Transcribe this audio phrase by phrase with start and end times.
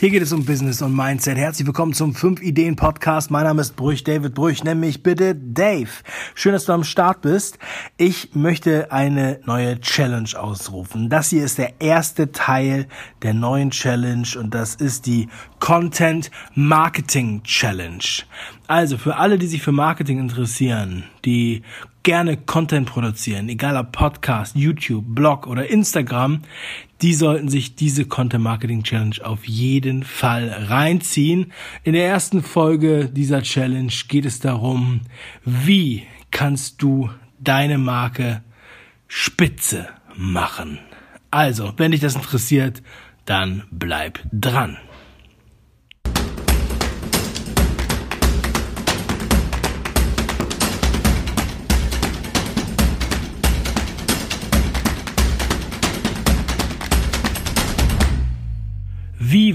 [0.00, 1.36] Hier geht es um Business und Mindset.
[1.36, 3.30] Herzlich willkommen zum 5 Ideen Podcast.
[3.30, 4.64] Mein Name ist Brüch, David Brüch.
[4.64, 5.90] Nenn mich bitte Dave.
[6.34, 7.58] Schön, dass du am Start bist.
[7.98, 11.10] Ich möchte eine neue Challenge ausrufen.
[11.10, 12.88] Das hier ist der erste Teil
[13.20, 15.28] der neuen Challenge und das ist die
[15.58, 18.24] Content Marketing Challenge.
[18.70, 21.62] Also für alle, die sich für Marketing interessieren, die
[22.04, 26.42] gerne Content produzieren, egal ob Podcast, YouTube, Blog oder Instagram,
[27.02, 31.52] die sollten sich diese Content Marketing Challenge auf jeden Fall reinziehen.
[31.82, 35.00] In der ersten Folge dieser Challenge geht es darum,
[35.44, 38.40] wie kannst du deine Marke
[39.08, 40.78] spitze machen.
[41.32, 42.84] Also, wenn dich das interessiert,
[43.24, 44.78] dann bleib dran.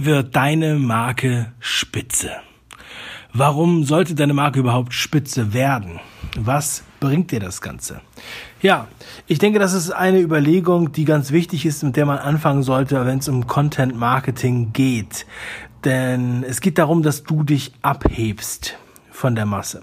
[0.06, 2.30] Wird deine Marke spitze?
[3.34, 6.00] Warum sollte deine Marke überhaupt spitze werden?
[6.38, 8.02] Was bringt dir das Ganze?
[8.62, 8.88] Ja,
[9.26, 13.04] ich denke, das ist eine Überlegung, die ganz wichtig ist, mit der man anfangen sollte,
[13.08, 15.26] wenn es um Content Marketing geht.
[15.84, 18.78] Denn es geht darum, dass du dich abhebst
[19.10, 19.82] von der Masse.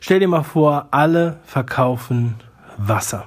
[0.00, 2.34] Stell dir mal vor, alle verkaufen
[2.76, 3.24] Wasser.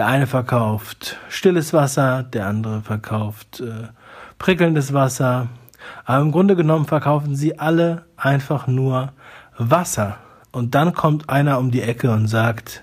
[0.00, 3.88] Der eine verkauft stilles Wasser, der andere verkauft äh,
[4.38, 5.48] prickelndes Wasser.
[6.06, 9.12] Aber im Grunde genommen verkaufen sie alle einfach nur
[9.58, 10.16] Wasser.
[10.52, 12.82] Und dann kommt einer um die Ecke und sagt,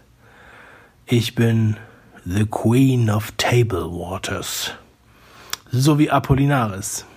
[1.08, 1.78] ich bin
[2.23, 4.76] the Queen of Table Waters.
[5.72, 7.08] So wie Apollinaris.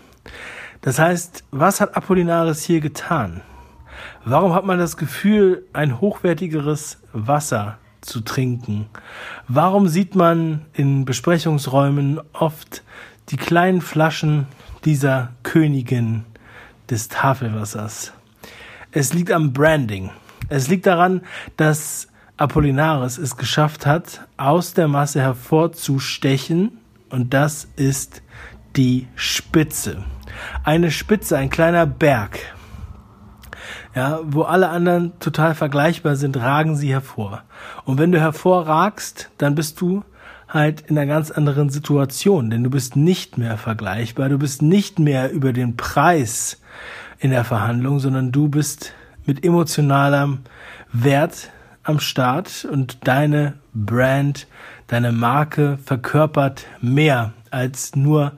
[0.80, 3.42] Das heißt, was hat Apollinaris hier getan?
[4.24, 7.76] Warum hat man das Gefühl, ein hochwertigeres Wasser
[8.10, 8.86] zu trinken?
[9.48, 12.82] Warum sieht man in Besprechungsräumen oft
[13.30, 14.46] die kleinen Flaschen
[14.84, 16.24] dieser Königin
[16.88, 18.12] des Tafelwassers.
[18.90, 20.10] Es liegt am Branding.
[20.48, 21.22] Es liegt daran,
[21.56, 26.78] dass Apollinaris es geschafft hat, aus der Masse hervorzustechen
[27.10, 28.22] und das ist
[28.76, 30.04] die Spitze.
[30.64, 32.40] Eine Spitze, ein kleiner Berg.
[33.94, 37.42] Ja, wo alle anderen total vergleichbar sind, ragen sie hervor.
[37.84, 40.04] Und wenn du hervorragst, dann bist du
[40.48, 44.98] halt in einer ganz anderen Situation, denn du bist nicht mehr vergleichbar, du bist nicht
[44.98, 46.60] mehr über den Preis
[47.18, 48.92] in der Verhandlung, sondern du bist
[49.26, 50.38] mit emotionalem
[50.92, 51.50] Wert
[51.82, 54.46] am Start und deine Brand,
[54.86, 58.32] deine Marke verkörpert mehr als nur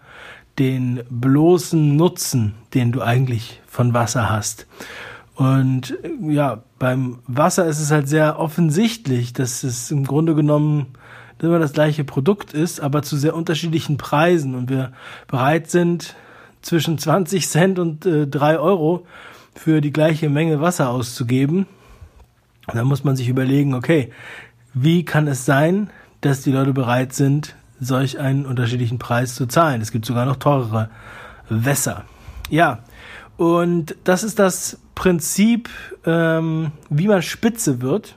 [0.58, 4.66] den bloßen Nutzen, den du eigentlich von Wasser hast.
[5.34, 5.96] Und
[6.28, 10.88] ja, beim Wasser ist es halt sehr offensichtlich, dass es im Grunde genommen
[11.40, 14.92] immer das gleiche Produkt ist, aber zu sehr unterschiedlichen Preisen und wir
[15.26, 16.14] bereit sind,
[16.60, 19.04] zwischen 20 Cent und äh, 3 Euro
[19.54, 21.66] für die gleiche Menge Wasser auszugeben.
[22.68, 24.12] Dann muss man sich überlegen, okay,
[24.72, 29.82] wie kann es sein, dass die Leute bereit sind, solch einen unterschiedlichen Preis zu zahlen?
[29.82, 30.88] Es gibt sogar noch teurere
[31.48, 32.04] Wässer.
[32.48, 32.78] Ja,
[33.36, 35.68] und das ist das Prinzip,
[36.04, 38.16] ähm, wie man spitze wird.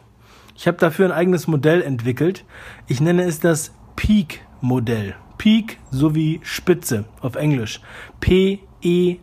[0.55, 2.45] Ich habe dafür ein eigenes Modell entwickelt.
[2.87, 5.15] Ich nenne es das Peak-Modell.
[5.37, 7.81] Peak sowie Spitze auf Englisch.
[8.21, 9.21] P-E-A-K.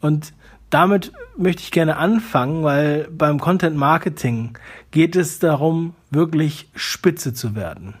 [0.00, 0.32] Und
[0.70, 4.58] damit möchte ich gerne anfangen, weil beim Content Marketing
[4.90, 7.94] geht es darum, wirklich spitze zu werden.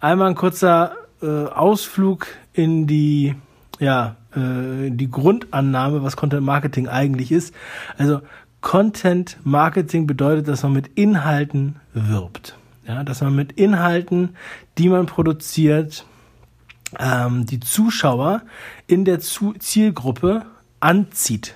[0.00, 3.34] Einmal ein kurzer äh, Ausflug in die,
[3.80, 7.54] ja, äh, die Grundannahme, was Content Marketing eigentlich ist.
[7.96, 8.20] Also
[8.60, 12.56] Content Marketing bedeutet, dass man mit Inhalten wirbt.
[12.86, 14.36] Ja, dass man mit Inhalten,
[14.78, 16.06] die man produziert,
[16.98, 18.42] ähm, die Zuschauer
[18.86, 20.46] in der Zu Zielgruppe
[20.80, 21.54] anzieht.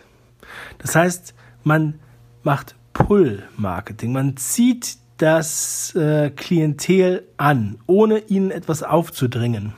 [0.78, 1.34] Das heißt,
[1.64, 1.94] man
[2.42, 4.12] macht Pull-Marketing.
[4.12, 9.72] Man zieht das äh, Klientel an, ohne ihnen etwas aufzudringen.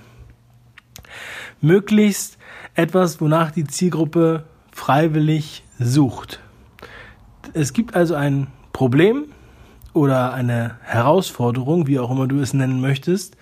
[1.60, 2.33] Möglichst
[2.74, 6.40] etwas, wonach die Zielgruppe freiwillig sucht.
[7.52, 9.26] Es gibt also ein Problem
[9.92, 13.36] oder eine Herausforderung, wie auch immer du es nennen möchtest.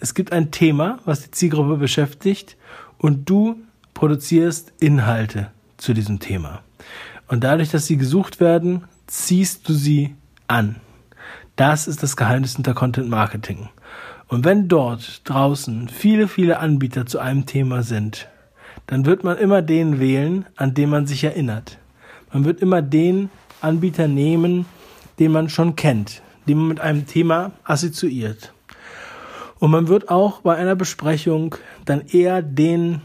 [0.00, 2.56] Es gibt ein Thema, was die Zielgruppe beschäftigt
[2.98, 3.56] und du
[3.94, 6.60] produzierst Inhalte zu diesem Thema.
[7.26, 10.14] Und dadurch, dass sie gesucht werden, ziehst du sie
[10.46, 10.76] an.
[11.56, 13.70] Das ist das Geheimnis hinter Content Marketing.
[14.26, 18.28] Und wenn dort draußen viele, viele Anbieter zu einem Thema sind,
[18.86, 21.78] dann wird man immer den wählen, an den man sich erinnert.
[22.32, 24.66] Man wird immer den Anbieter nehmen,
[25.18, 28.52] den man schon kennt, den man mit einem Thema assoziiert.
[29.58, 31.54] Und man wird auch bei einer Besprechung
[31.84, 33.00] dann eher den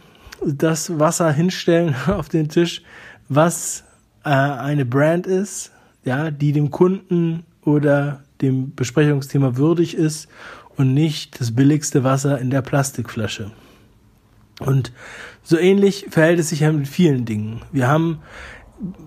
[0.46, 2.82] das Wasser hinstellen auf den Tisch,
[3.28, 3.84] was
[4.24, 5.72] äh, eine Brand ist,
[6.04, 10.28] ja, die dem Kunden oder dem Besprechungsthema würdig ist
[10.78, 13.52] und nicht das billigste Wasser in der Plastikflasche.
[14.60, 14.92] Und
[15.50, 17.64] so ähnlich verhält es sich ja mit vielen Dingen.
[17.72, 18.20] Wir haben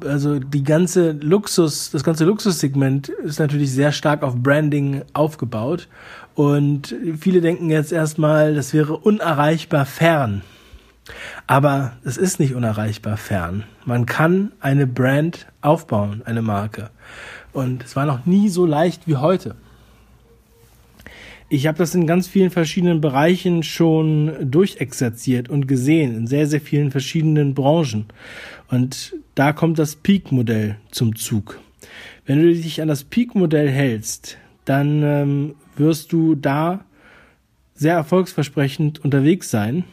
[0.05, 5.89] also die ganze Luxus, das ganze Luxussegment ist natürlich sehr stark auf Branding aufgebaut
[6.35, 10.43] und viele denken jetzt erstmal, das wäre unerreichbar fern.
[11.47, 13.63] Aber es ist nicht unerreichbar fern.
[13.85, 16.91] Man kann eine Brand aufbauen, eine Marke.
[17.53, 19.55] Und es war noch nie so leicht wie heute.
[21.53, 26.63] Ich habe das in ganz vielen verschiedenen Bereichen schon durchexerziert und gesehen, in sehr, sehr
[26.63, 28.07] vielen verschiedenen Branchen.
[28.69, 31.61] Und da kommt das Peak-Modell zum Zug.
[32.25, 36.87] Wenn du dich an das Peak-Modell hältst, dann ähm, wirst du da
[37.75, 39.85] sehr erfolgsversprechend unterwegs sein.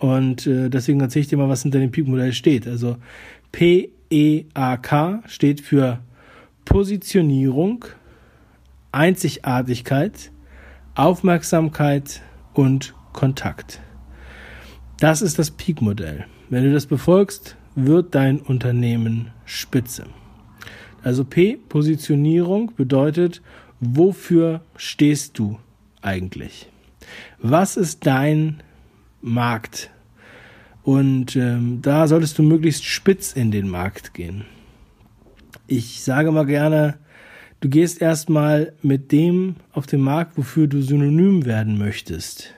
[0.00, 2.66] Und äh, deswegen erzähle ich dir mal, was hinter dem Peak-Modell steht.
[2.66, 2.96] Also
[3.52, 6.00] P-E-A-K steht für
[6.64, 7.84] Positionierung,
[8.90, 10.32] Einzigartigkeit,
[10.96, 12.22] Aufmerksamkeit
[12.54, 13.82] und Kontakt.
[14.98, 16.24] Das ist das Peak-Modell.
[16.48, 20.06] Wenn du das befolgst, wird dein Unternehmen spitze.
[21.02, 23.42] Also P, Positionierung bedeutet,
[23.78, 25.58] wofür stehst du
[26.00, 26.70] eigentlich?
[27.40, 28.62] Was ist dein
[29.20, 29.90] Markt?
[30.82, 34.46] Und ähm, da solltest du möglichst spitz in den Markt gehen.
[35.66, 36.96] Ich sage mal gerne,
[37.60, 42.54] Du gehst erstmal mit dem auf den Markt, wofür du synonym werden möchtest.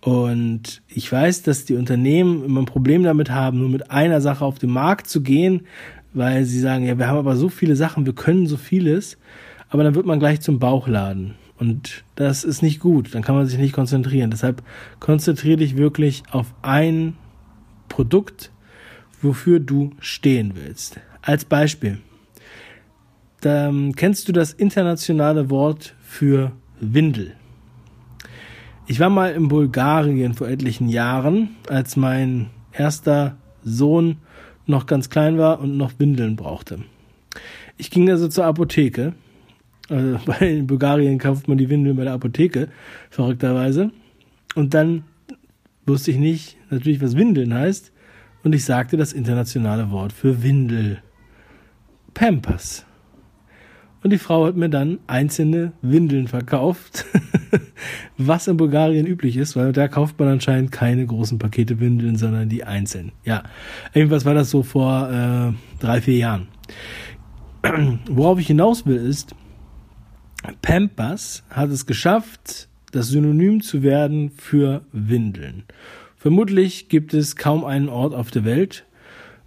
[0.00, 4.44] Und ich weiß, dass die Unternehmen immer ein Problem damit haben, nur mit einer Sache
[4.44, 5.62] auf den Markt zu gehen,
[6.12, 9.18] weil sie sagen, ja, wir haben aber so viele Sachen, wir können so vieles,
[9.70, 11.34] aber dann wird man gleich zum Bauchladen.
[11.56, 14.30] Und das ist nicht gut, dann kann man sich nicht konzentrieren.
[14.30, 14.62] Deshalb
[14.98, 17.16] konzentriere dich wirklich auf ein
[17.88, 18.50] Produkt,
[19.22, 21.00] wofür du stehen willst.
[21.22, 21.98] Als Beispiel
[23.46, 27.32] ähm, kennst du das internationale Wort für Windel?
[28.86, 34.18] Ich war mal in Bulgarien vor etlichen Jahren, als mein erster Sohn
[34.66, 36.80] noch ganz klein war und noch Windeln brauchte.
[37.76, 39.14] Ich ging also zur Apotheke,
[39.88, 42.68] also weil in Bulgarien kauft man die Windeln bei der Apotheke,
[43.10, 43.90] verrückterweise.
[44.54, 45.04] Und dann
[45.86, 47.90] wusste ich nicht natürlich, was Windeln heißt.
[48.42, 51.02] Und ich sagte das internationale Wort für Windel.
[52.12, 52.84] Pampers.
[54.04, 57.06] Und die Frau hat mir dann einzelne Windeln verkauft,
[58.18, 62.50] was in Bulgarien üblich ist, weil da kauft man anscheinend keine großen Pakete Windeln, sondern
[62.50, 63.12] die einzeln.
[63.24, 63.44] Ja,
[63.94, 65.52] irgendwas war das so vor äh,
[65.82, 66.48] drei, vier Jahren.
[68.10, 69.34] Worauf ich hinaus will ist,
[70.60, 75.62] Pampers hat es geschafft, das Synonym zu werden für Windeln.
[76.18, 78.84] Vermutlich gibt es kaum einen Ort auf der Welt,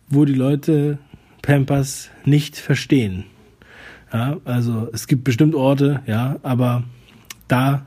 [0.09, 0.97] wo die Leute
[1.43, 3.25] Pampers nicht verstehen.
[4.13, 6.83] Ja, also es gibt bestimmt Orte, ja, aber
[7.47, 7.85] da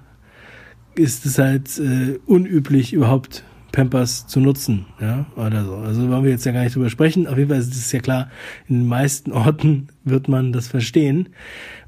[0.94, 5.76] ist es halt äh, unüblich, überhaupt Pampers zu nutzen, ja, oder so.
[5.76, 7.26] Also wollen wir jetzt ja gar nicht drüber sprechen.
[7.26, 8.31] Auf jeden Fall ist es ja klar,
[8.69, 11.31] in den meisten Orten wird man das verstehen.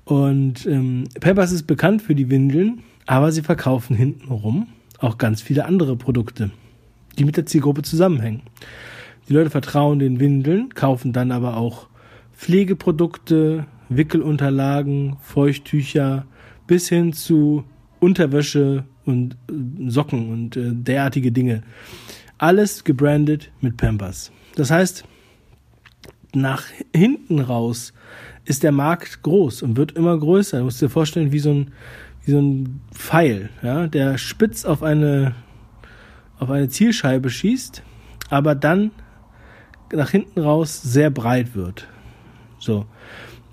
[0.04, 4.68] Und ähm, Pampers ist bekannt für die Windeln, aber sie verkaufen hintenrum
[5.02, 6.50] auch ganz viele andere Produkte,
[7.18, 8.42] die mit der Zielgruppe zusammenhängen.
[9.28, 11.88] Die Leute vertrauen den Windeln, kaufen dann aber auch
[12.34, 16.26] Pflegeprodukte, Wickelunterlagen, Feuchttücher
[16.66, 17.64] bis hin zu
[18.00, 21.62] Unterwäsche und äh, Socken und äh, derartige Dinge.
[22.38, 24.32] Alles gebrandet mit Pampers.
[24.56, 25.04] Das heißt,
[26.34, 27.92] nach hinten raus
[28.44, 30.58] ist der Markt groß und wird immer größer.
[30.58, 31.72] Du musst dir vorstellen, wie so ein,
[32.24, 35.34] wie so ein Pfeil, ja, der spitz auf eine,
[36.38, 37.82] auf eine Zielscheibe schießt,
[38.30, 38.90] aber dann
[39.92, 41.86] nach hinten raus sehr breit wird.
[42.58, 42.86] So.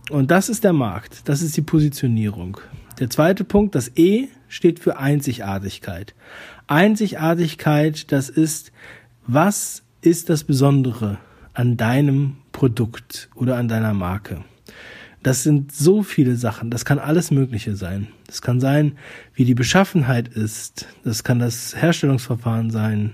[0.10, 2.58] Und das ist der Markt, das ist die Positionierung.
[3.00, 6.16] Der zweite Punkt, das E steht für Einzigartigkeit.
[6.68, 8.72] Einzigartigkeit, das ist,
[9.28, 11.20] was ist das Besondere
[11.54, 14.44] an deinem Produkt oder an deiner Marke?
[15.22, 16.72] Das sind so viele Sachen.
[16.72, 18.08] Das kann alles Mögliche sein.
[18.26, 18.94] Das kann sein,
[19.36, 20.88] wie die Beschaffenheit ist.
[21.04, 23.14] Das kann das Herstellungsverfahren sein.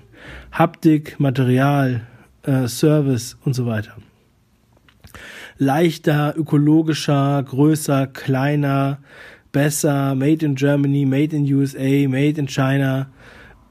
[0.51, 2.01] Haptik, Material,
[2.43, 3.97] äh, Service und so weiter
[5.57, 8.99] leichter, ökologischer, größer, kleiner,
[9.51, 13.07] besser, made in Germany, made in USA, made in China,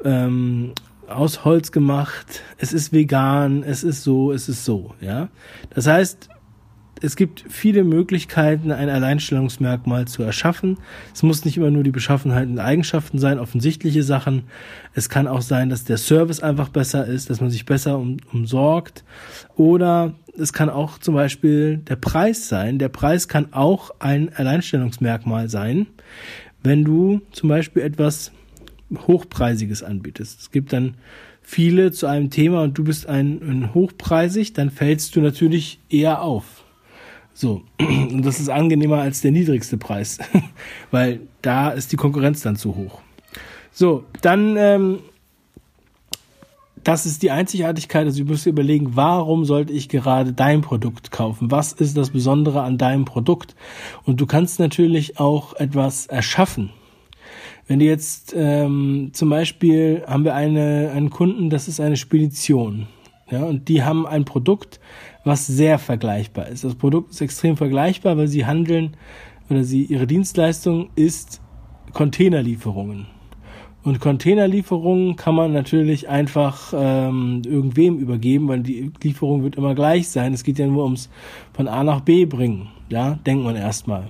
[0.04, 0.72] ähm,
[1.08, 5.28] aus Holz gemacht, es ist vegan, es ist so, es ist so, ja.
[5.70, 6.30] Das heißt,
[7.00, 10.78] es gibt viele Möglichkeiten, ein Alleinstellungsmerkmal zu erschaffen.
[11.12, 14.44] Es muss nicht immer nur die Beschaffenheit und Eigenschaften sein, offensichtliche Sachen.
[14.94, 18.18] Es kann auch sein, dass der Service einfach besser ist, dass man sich besser um,
[18.32, 19.04] umsorgt.
[19.56, 22.78] Oder es kann auch zum Beispiel der Preis sein.
[22.78, 25.86] Der Preis kann auch ein Alleinstellungsmerkmal sein,
[26.62, 28.32] wenn du zum Beispiel etwas
[29.06, 30.40] Hochpreisiges anbietest.
[30.40, 30.94] Es gibt dann
[31.42, 36.22] viele zu einem Thema und du bist ein, ein hochpreisig, dann fällst du natürlich eher
[36.22, 36.63] auf.
[37.34, 40.18] So, und das ist angenehmer als der niedrigste Preis,
[40.90, 43.00] weil da ist die Konkurrenz dann zu hoch.
[43.72, 45.00] So, dann, ähm,
[46.84, 48.06] das ist die Einzigartigkeit.
[48.06, 51.50] Also, musst dir überlegen, warum sollte ich gerade dein Produkt kaufen?
[51.50, 53.56] Was ist das Besondere an deinem Produkt?
[54.04, 56.70] Und du kannst natürlich auch etwas erschaffen.
[57.66, 62.86] Wenn du jetzt ähm, zum Beispiel haben wir eine, einen Kunden, das ist eine Spedition.
[63.30, 64.80] Ja, und die haben ein Produkt,
[65.24, 66.64] was sehr vergleichbar ist.
[66.64, 68.96] Das Produkt ist extrem vergleichbar, weil sie handeln
[69.48, 71.40] oder sie ihre Dienstleistung ist
[71.92, 73.06] Containerlieferungen.
[73.82, 80.08] Und Containerlieferungen kann man natürlich einfach ähm, irgendwem übergeben, weil die Lieferung wird immer gleich
[80.08, 80.32] sein.
[80.32, 81.10] Es geht ja nur ums
[81.52, 82.68] von A nach B bringen.
[82.88, 84.08] Ja, denkt man erstmal.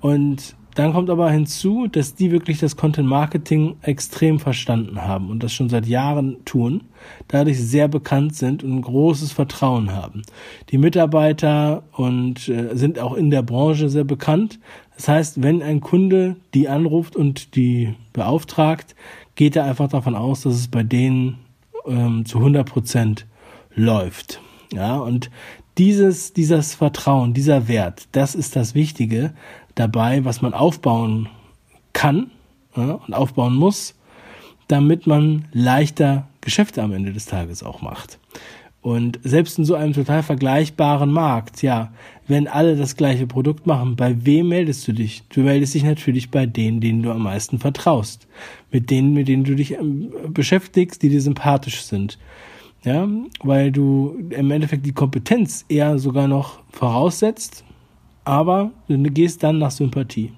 [0.00, 5.42] Und dann kommt aber hinzu, dass die wirklich das Content Marketing extrem verstanden haben und
[5.42, 6.82] das schon seit Jahren tun,
[7.28, 10.22] dadurch sehr bekannt sind und ein großes Vertrauen haben.
[10.70, 14.58] Die Mitarbeiter und äh, sind auch in der Branche sehr bekannt.
[14.96, 18.94] Das heißt, wenn ein Kunde die anruft und die beauftragt,
[19.34, 21.38] geht er einfach davon aus, dass es bei denen
[21.86, 23.26] ähm, zu 100 Prozent
[23.74, 24.40] läuft.
[24.72, 25.30] Ja, und
[25.78, 29.32] dieses, dieses Vertrauen, dieser Wert, das ist das Wichtige,
[29.74, 31.28] dabei, was man aufbauen
[31.92, 32.30] kann
[32.76, 33.94] ja, und aufbauen muss,
[34.68, 38.18] damit man leichter Geschäfte am Ende des Tages auch macht.
[38.82, 41.92] Und selbst in so einem total vergleichbaren Markt, ja,
[42.26, 45.22] wenn alle das gleiche Produkt machen, bei wem meldest du dich?
[45.28, 48.26] Du meldest dich natürlich bei denen, denen du am meisten vertraust.
[48.72, 52.18] Mit denen, mit denen du dich ähm, beschäftigst, die dir sympathisch sind.
[52.84, 53.08] Ja,
[53.44, 57.64] weil du im Endeffekt die Kompetenz eher sogar noch voraussetzt,
[58.24, 60.32] aber du gehst dann nach Sympathie.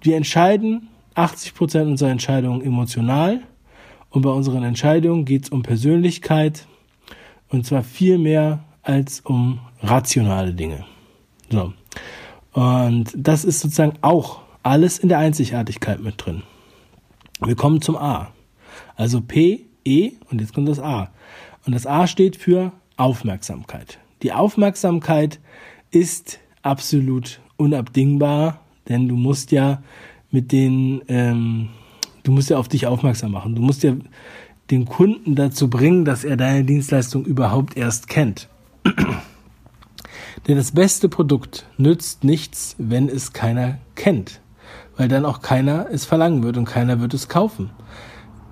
[0.00, 3.42] Wir entscheiden 80 Prozent unserer Entscheidungen emotional
[4.10, 6.66] und bei unseren Entscheidungen geht es um Persönlichkeit
[7.48, 10.84] und zwar viel mehr als um rationale Dinge.
[11.50, 11.72] So.
[12.52, 16.42] Und das ist sozusagen auch alles in der Einzigartigkeit mit drin.
[17.44, 18.32] Wir kommen zum A.
[18.96, 21.10] Also P, E und jetzt kommt das A.
[21.66, 23.98] Und das A steht für Aufmerksamkeit.
[24.22, 25.40] Die Aufmerksamkeit
[25.90, 29.82] ist absolut unabdingbar, denn du musst ja
[30.30, 31.68] mit den, ähm,
[32.22, 33.54] du musst ja auf dich aufmerksam machen.
[33.54, 33.94] Du musst ja
[34.70, 38.48] den Kunden dazu bringen, dass er deine Dienstleistung überhaupt erst kennt.
[40.46, 44.40] Denn das beste Produkt nützt nichts, wenn es keiner kennt,
[44.96, 47.70] weil dann auch keiner es verlangen wird und keiner wird es kaufen.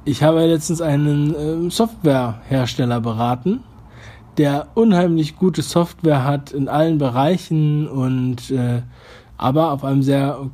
[0.05, 3.61] Ich habe letztens einen äh, Softwarehersteller beraten,
[4.39, 8.83] der unheimlich gute Software hat in allen Bereichen und äh,
[9.37, 10.51] aber auf einem sehr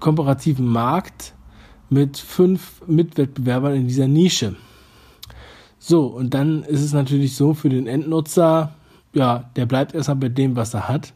[0.00, 1.34] komparativen Markt
[1.90, 4.56] mit fünf Mitwettbewerbern in dieser Nische.
[5.78, 8.74] So, und dann ist es natürlich so für den Endnutzer,
[9.14, 11.14] ja, der bleibt erstmal bei dem, was er hat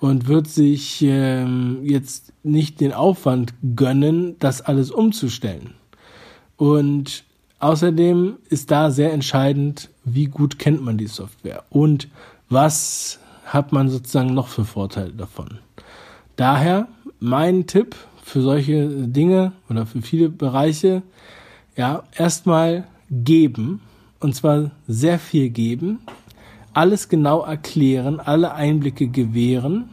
[0.00, 5.74] und wird sich ähm, jetzt nicht den Aufwand gönnen, das alles umzustellen.
[6.56, 7.24] Und
[7.62, 12.08] Außerdem ist da sehr entscheidend, wie gut kennt man die Software und
[12.48, 15.58] was hat man sozusagen noch für Vorteile davon.
[16.34, 16.88] Daher
[17.20, 21.02] mein Tipp für solche Dinge oder für viele Bereiche,
[21.76, 23.80] ja, erstmal geben
[24.18, 26.00] und zwar sehr viel geben,
[26.72, 29.88] alles genau erklären, alle Einblicke gewähren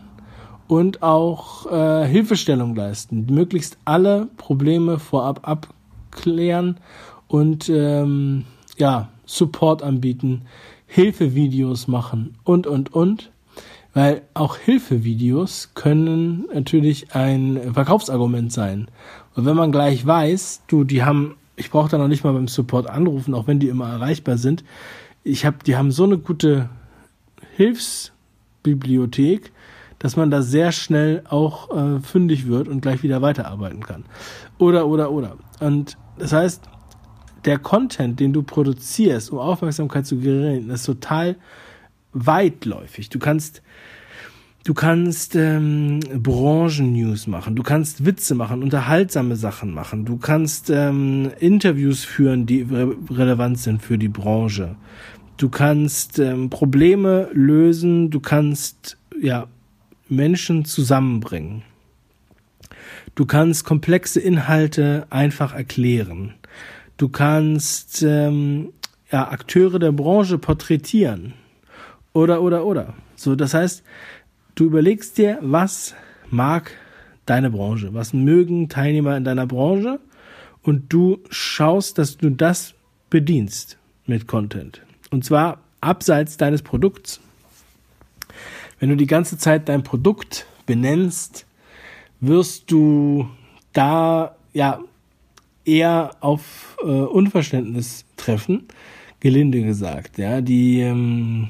[0.67, 6.79] und auch äh, Hilfestellung leisten, möglichst alle Probleme vorab abklären
[7.29, 8.43] und ähm,
[8.77, 10.41] ja, Support anbieten,
[10.87, 13.31] Hilfevideos machen und, und, und.
[13.93, 18.87] Weil auch Hilfevideos können natürlich ein Verkaufsargument sein.
[19.35, 22.47] Und wenn man gleich weiß, du, die haben, ich brauche da noch nicht mal beim
[22.47, 24.63] Support anrufen, auch wenn die immer erreichbar sind.
[25.23, 26.69] Ich habe, die haben so eine gute
[27.55, 29.51] Hilfsbibliothek,
[29.97, 34.05] dass man da sehr schnell auch äh, fündig wird und gleich wieder weiterarbeiten kann.
[34.59, 35.37] Oder, oder, oder.
[35.59, 36.69] Und das heißt,
[37.45, 41.35] der Content, den du produzierst, um Aufmerksamkeit zu generieren, ist total
[42.13, 43.09] weitläufig.
[43.09, 43.61] Du kannst
[44.65, 51.31] Du kannst ähm, Branchen-News machen, du kannst Witze machen, unterhaltsame Sachen machen, du kannst ähm,
[51.39, 54.75] Interviews führen, die re relevant sind für die Branche.
[55.37, 59.47] Du kannst ähm, Probleme lösen, du kannst ja,
[60.09, 61.63] Menschen zusammenbringen.
[63.15, 66.33] Du kannst komplexe Inhalte einfach erklären.
[66.99, 68.73] Du kannst ähm,
[69.09, 71.33] ja, Akteure der Branche porträtieren.
[72.11, 72.93] Oder, oder, oder.
[73.15, 73.83] So, das heißt,
[74.55, 75.95] du überlegst dir, was
[76.29, 76.71] mag
[77.25, 80.01] deine Branche, was mögen Teilnehmer in deiner Branche
[80.61, 82.73] und du schaust, dass du das
[83.09, 84.81] bedienst mit Content.
[85.09, 87.21] Und zwar abseits deines Produkts.
[88.81, 91.45] Wenn du die ganze Zeit dein Produkt benennst,
[92.19, 93.29] wirst du
[93.71, 94.81] da ja
[95.65, 98.67] eher auf äh, Unverständnis treffen,
[99.19, 100.17] gelinde gesagt.
[100.17, 101.49] Ja, die ähm,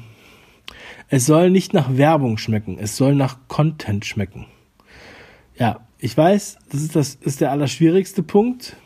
[1.08, 4.46] es soll nicht nach Werbung schmecken, es soll nach Content schmecken.
[5.58, 8.76] Ja, ich weiß, das ist das ist der allerschwierigste Punkt,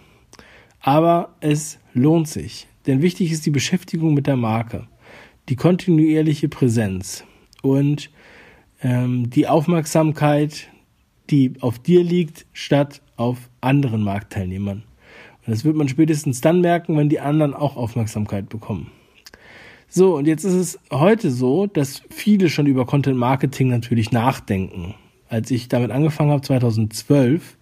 [0.81, 4.89] aber es lohnt sich, denn wichtig ist die Beschäftigung mit der Marke,
[5.49, 7.25] die kontinuierliche Präsenz
[7.63, 8.11] und
[8.83, 10.69] ähm, die Aufmerksamkeit,
[11.31, 14.83] die auf dir liegt, statt auf anderen Marktteilnehmern.
[15.47, 18.91] Das wird man spätestens dann merken, wenn die anderen auch Aufmerksamkeit bekommen.
[19.89, 24.95] So, und jetzt ist es heute so, dass viele schon über Content Marketing natürlich nachdenken.
[25.29, 27.57] Als ich damit angefangen habe, 2012,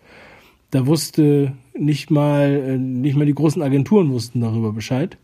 [0.70, 5.18] da wusste nicht mal, äh, nicht mal die großen Agenturen wussten darüber Bescheid.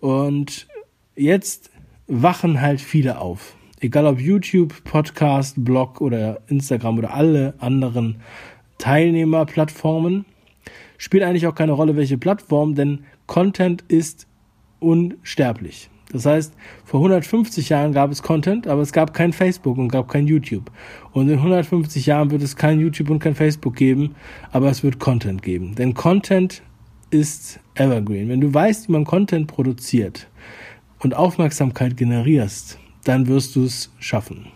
[0.00, 0.68] Und
[1.14, 1.70] jetzt
[2.06, 3.56] wachen halt viele auf.
[3.80, 8.22] Egal ob YouTube, Podcast, Blog oder Instagram oder alle anderen
[8.78, 10.24] Teilnehmerplattformen.
[11.02, 14.28] Spielt eigentlich auch keine Rolle, welche Plattform, denn Content ist
[14.78, 15.90] unsterblich.
[16.12, 16.54] Das heißt,
[16.84, 20.70] vor 150 Jahren gab es Content, aber es gab kein Facebook und gab kein YouTube.
[21.10, 24.14] Und in 150 Jahren wird es kein YouTube und kein Facebook geben,
[24.52, 25.74] aber es wird Content geben.
[25.74, 26.62] Denn Content
[27.10, 28.28] ist evergreen.
[28.28, 30.28] Wenn du weißt, wie man Content produziert
[31.00, 34.46] und Aufmerksamkeit generierst, dann wirst du es schaffen.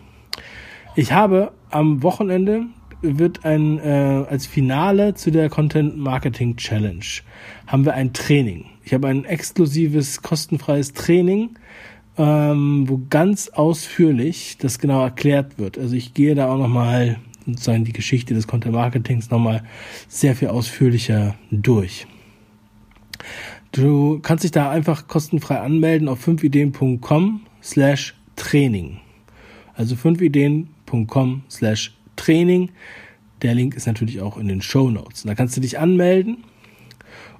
[0.95, 2.67] Ich habe am Wochenende
[3.01, 7.05] wird ein äh, als Finale zu der Content Marketing Challenge
[7.67, 8.65] haben wir ein Training.
[8.83, 11.51] Ich habe ein exklusives kostenfreies Training,
[12.17, 15.77] ähm, wo ganz ausführlich das genau erklärt wird.
[15.77, 19.63] Also ich gehe da auch noch mal sozusagen die Geschichte des Content Marketings noch mal
[20.07, 22.07] sehr viel ausführlicher durch.
[23.71, 28.99] Du kannst dich da einfach kostenfrei anmelden auf 5ideen.com slash Training.
[29.73, 32.71] Also 5ideen.com slash Training.
[33.41, 35.23] Der Link ist natürlich auch in den Show Notes.
[35.23, 36.43] Da kannst du dich anmelden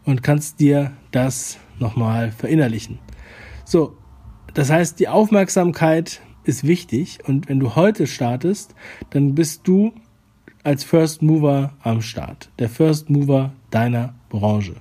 [0.05, 2.99] und kannst dir das nochmal verinnerlichen.
[3.65, 3.97] So,
[4.53, 8.73] das heißt, die Aufmerksamkeit ist wichtig und wenn du heute startest,
[9.09, 9.93] dann bist du
[10.63, 14.75] als First Mover am Start, der First Mover deiner Branche.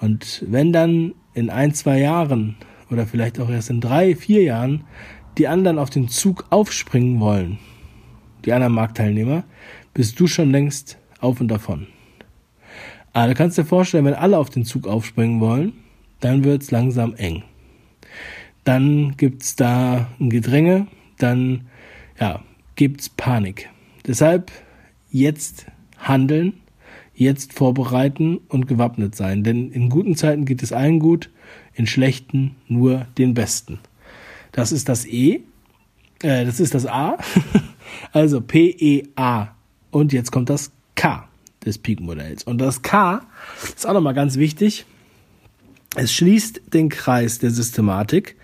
[0.00, 2.56] Und wenn dann in ein, zwei Jahren
[2.90, 4.84] oder vielleicht auch erst in drei, vier Jahren
[5.38, 7.58] die anderen auf den Zug aufspringen wollen,
[8.46, 9.44] die anderen Marktteilnehmer,
[9.92, 11.88] bist du schon längst auf und davon.
[13.12, 15.72] Aber du kannst dir vorstellen, wenn alle auf den Zug aufspringen wollen,
[16.20, 17.42] dann wird's langsam eng.
[18.64, 20.86] Dann gibt's da ein Gedränge,
[21.18, 21.66] dann
[22.20, 22.42] ja,
[22.74, 23.70] gibt's Panik.
[24.06, 24.50] Deshalb
[25.10, 25.66] jetzt
[25.98, 26.54] handeln,
[27.14, 29.42] jetzt vorbereiten und gewappnet sein.
[29.42, 31.30] Denn in guten Zeiten geht es allen gut,
[31.74, 33.78] in schlechten nur den Besten.
[34.52, 35.40] Das ist das E,
[36.22, 37.18] äh, das ist das A.
[38.12, 39.48] Also P-E-A.
[39.90, 41.28] Und jetzt kommt das K
[41.64, 42.44] des Peak-Modells.
[42.44, 43.26] Und das K
[43.74, 44.86] ist auch nochmal ganz wichtig.
[45.94, 48.36] Es schließt den Kreis der Systematik.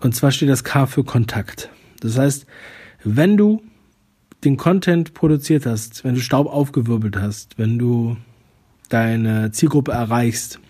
[0.00, 1.70] Und zwar steht das K für Kontakt.
[2.00, 2.46] Das heißt,
[3.04, 3.62] wenn du
[4.44, 8.16] den Content produziert hast, wenn du Staub aufgewirbelt hast, wenn du
[8.88, 10.60] deine Zielgruppe erreichst,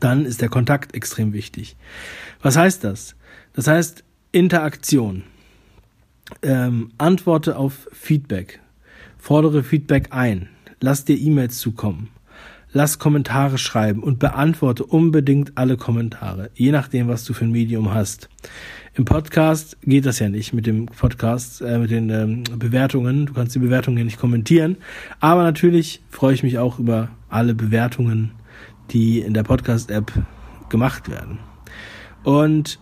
[0.00, 1.76] dann ist der Kontakt extrem wichtig.
[2.40, 3.14] Was heißt das?
[3.52, 5.24] Das heißt Interaktion
[6.42, 8.60] ähm, antworte auf Feedback,
[9.18, 10.48] fordere Feedback ein,
[10.80, 12.10] lass dir E-Mails zukommen,
[12.72, 17.92] lass Kommentare schreiben und beantworte unbedingt alle Kommentare, je nachdem, was du für ein Medium
[17.92, 18.28] hast.
[18.94, 23.24] Im Podcast geht das ja nicht mit dem Podcast, äh, mit den ähm, Bewertungen.
[23.24, 24.76] Du kannst die Bewertungen nicht kommentieren.
[25.18, 28.32] Aber natürlich freue ich mich auch über alle Bewertungen,
[28.90, 30.12] die in der Podcast-App
[30.68, 31.38] gemacht werden.
[32.22, 32.80] Und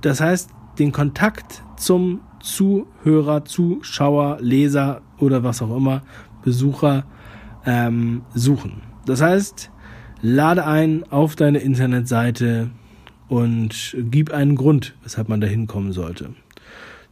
[0.00, 6.02] das heißt, den Kontakt zum Zuhörer, Zuschauer, Leser oder was auch immer,
[6.42, 7.04] Besucher
[7.66, 8.82] ähm, suchen.
[9.04, 9.70] Das heißt,
[10.22, 12.70] lade ein auf deine Internetseite
[13.28, 16.34] und gib einen Grund, weshalb man da hinkommen sollte.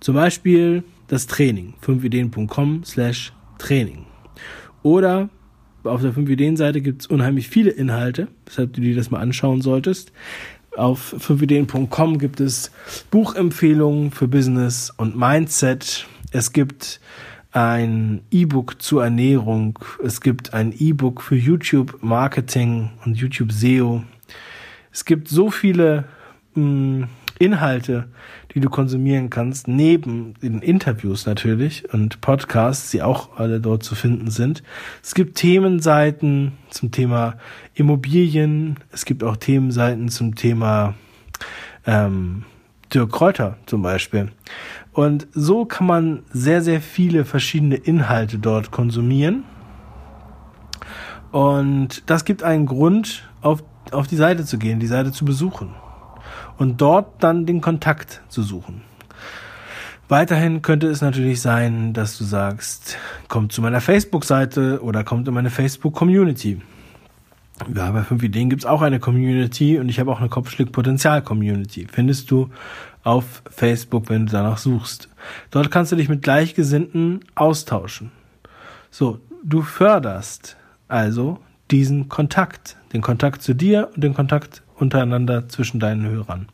[0.00, 4.07] Zum Beispiel das Training, 5ideen.com slash Training.
[4.83, 5.28] Oder
[5.85, 10.12] auf der 5ideen-Seite gibt es unheimlich viele Inhalte, weshalb du dir das mal anschauen solltest.
[10.76, 12.70] Auf 5ideen.com gibt es
[13.11, 16.07] Buchempfehlungen für Business und Mindset.
[16.31, 17.00] Es gibt
[17.52, 19.78] ein E-Book zur Ernährung.
[20.04, 24.04] Es gibt ein E-Book für YouTube Marketing und YouTube SEO.
[24.92, 26.04] Es gibt so viele
[26.54, 28.09] mh, hm, Inhalte,
[28.55, 33.94] die du konsumieren kannst, neben den Interviews natürlich und Podcasts, die auch alle dort zu
[33.94, 34.62] finden sind.
[35.03, 37.37] Es gibt Themenseiten zum Thema
[37.74, 38.77] Immobilien.
[38.90, 40.94] Es gibt auch Themenseiten zum Thema
[41.87, 42.44] ähm,
[42.92, 44.31] Dirk Kräuter zum Beispiel.
[44.92, 49.44] Und so kann man sehr, sehr viele verschiedene Inhalte dort konsumieren.
[51.31, 55.74] Und das gibt einen Grund, auf, auf die Seite zu gehen, die Seite zu besuchen.
[56.59, 58.83] Und dort dann den Kontakt zu suchen.
[60.09, 62.97] Weiterhin könnte es natürlich sein, dass du sagst,
[63.29, 66.61] kommt zu meiner Facebook-Seite oder kommt in meine Facebook-Community.
[67.75, 71.88] Ja, bei 5 Ideen gibt's auch eine Community und ich habe auch eine Kopfschlick-Potenzial-Community.
[71.90, 72.51] Findest du
[73.05, 75.09] auf Facebook, wenn du danach suchst.
[75.51, 78.11] Dort kannst du dich mit Gleichgesinnten austauschen.
[78.90, 80.57] So, du förderst
[80.88, 81.38] also
[81.71, 86.49] diesen Kontakt, den Kontakt zu dir und den Kontakt untereinander zwischen deinen Hörern.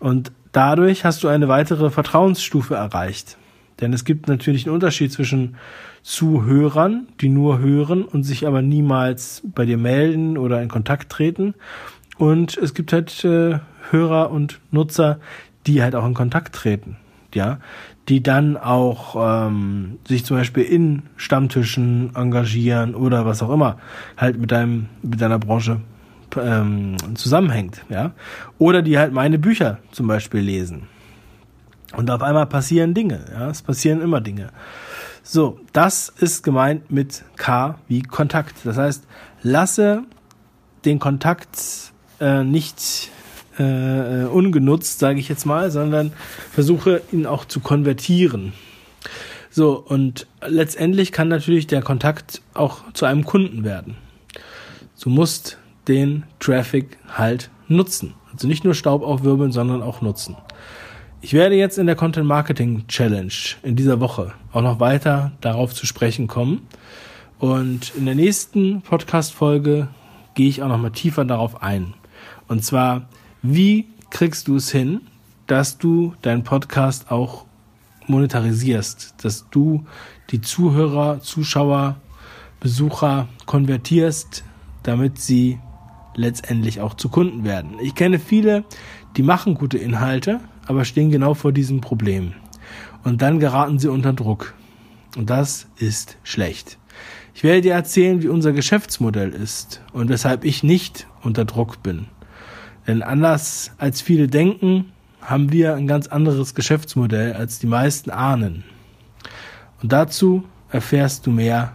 [0.00, 3.36] Und dadurch hast du eine weitere Vertrauensstufe erreicht.
[3.80, 5.56] Denn es gibt natürlich einen Unterschied zwischen
[6.02, 11.54] Zuhörern, die nur hören und sich aber niemals bei dir melden oder in Kontakt treten.
[12.18, 13.58] Und es gibt halt äh,
[13.90, 15.18] Hörer und Nutzer,
[15.66, 16.96] die halt auch in Kontakt treten,
[17.34, 17.58] ja,
[18.08, 23.78] die dann auch ähm, sich zum Beispiel in Stammtischen engagieren oder was auch immer
[24.16, 25.80] halt mit deinem mit deiner Branche
[26.40, 28.12] ähm, zusammenhängt, ja,
[28.58, 30.88] oder die halt meine Bücher zum Beispiel lesen
[31.96, 34.48] und auf einmal passieren Dinge, ja, es passieren immer Dinge.
[35.22, 38.56] So, das ist gemeint mit K wie Kontakt.
[38.64, 39.04] Das heißt,
[39.42, 40.02] lasse
[40.84, 41.58] den Kontakt
[42.20, 43.10] äh, nicht
[43.58, 46.12] äh, ungenutzt, sage ich jetzt mal, sondern
[46.52, 48.52] versuche ihn auch zu konvertieren.
[49.48, 53.96] So, und letztendlich kann natürlich der Kontakt auch zu einem Kunden werden.
[55.00, 58.14] Du musst den Traffic halt nutzen.
[58.32, 60.36] Also nicht nur Staub aufwirbeln, sondern auch nutzen.
[61.20, 65.72] Ich werde jetzt in der Content Marketing Challenge in dieser Woche auch noch weiter darauf
[65.72, 66.66] zu sprechen kommen.
[67.38, 69.88] Und in der nächsten Podcast-Folge
[70.34, 71.94] gehe ich auch noch mal tiefer darauf ein.
[72.48, 73.08] Und zwar,
[73.42, 75.00] wie kriegst du es hin,
[75.46, 77.46] dass du deinen Podcast auch
[78.06, 79.86] monetarisierst, dass du
[80.30, 81.96] die Zuhörer, Zuschauer,
[82.60, 84.44] Besucher konvertierst,
[84.82, 85.58] damit sie
[86.16, 87.78] letztendlich auch zu Kunden werden.
[87.80, 88.64] Ich kenne viele,
[89.16, 92.32] die machen gute Inhalte, aber stehen genau vor diesem Problem.
[93.02, 94.54] Und dann geraten sie unter Druck.
[95.16, 96.78] Und das ist schlecht.
[97.34, 102.06] Ich werde dir erzählen, wie unser Geschäftsmodell ist und weshalb ich nicht unter Druck bin.
[102.86, 108.64] Denn anders als viele denken, haben wir ein ganz anderes Geschäftsmodell, als die meisten ahnen.
[109.82, 111.72] Und dazu erfährst du mehr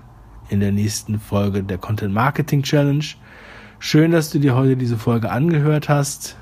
[0.49, 3.05] in der nächsten Folge der Content Marketing Challenge.
[3.81, 6.35] Schön, dass du dir heute diese Folge angehört hast.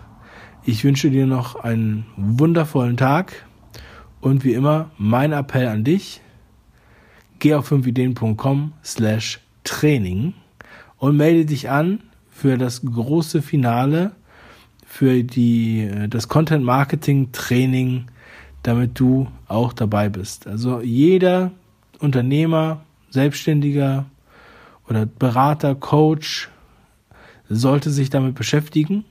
[0.65, 3.45] Ich wünsche dir noch einen wundervollen Tag
[4.21, 6.21] und wie immer mein Appell an dich.
[7.37, 10.33] Geh auf 5ideen.com slash Training
[10.97, 11.99] und melde dich an
[12.31, 14.13] für das große Finale
[14.83, 18.07] für die, äh, das Content Marketing Training,
[18.63, 20.47] damit du auch dabei bist.
[20.47, 21.51] Also jeder
[21.99, 24.07] Unternehmer, Selbstständiger
[24.89, 26.49] oder Berater, Coach
[27.49, 29.05] sollte sich damit beschäftigen,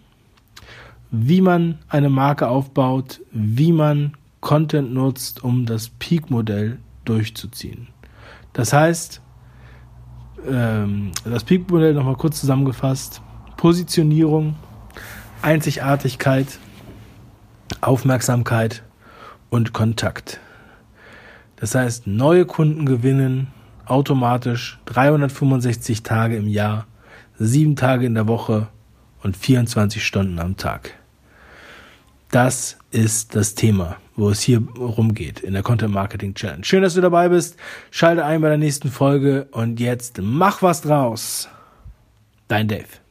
[1.11, 7.88] wie man eine Marke aufbaut, wie man Content nutzt, um das Peak-Modell durchzuziehen.
[8.53, 9.20] Das heißt,
[10.49, 13.22] ähm, das Peak-Modell nochmal kurz zusammengefasst,
[13.57, 14.57] Positionierung,
[15.42, 16.59] Einzigartigkeit,
[17.81, 18.83] Aufmerksamkeit
[19.51, 20.40] und Kontakt.
[21.57, 23.49] Das heißt, neue Kunden gewinnen
[23.87, 26.87] automatisch 365 Tage im Jahr,
[27.38, 28.68] sieben Tage in der Woche
[29.22, 30.94] und 24 Stunden am Tag.
[32.31, 36.64] Das ist das Thema, wo es hier rumgeht in der Content Marketing Challenge.
[36.64, 37.57] Schön, dass du dabei bist.
[37.90, 41.49] Schalte ein bei der nächsten Folge und jetzt mach was draus.
[42.49, 43.05] Dein Dave.